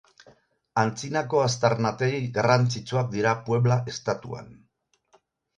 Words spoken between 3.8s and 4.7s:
estatuan.